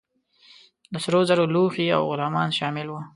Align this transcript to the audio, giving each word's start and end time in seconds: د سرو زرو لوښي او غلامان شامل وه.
د 0.91 0.93
سرو 1.03 1.19
زرو 1.29 1.45
لوښي 1.53 1.87
او 1.97 2.01
غلامان 2.11 2.49
شامل 2.59 2.87
وه. 2.91 3.01